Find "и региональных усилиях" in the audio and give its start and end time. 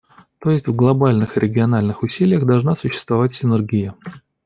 1.37-2.43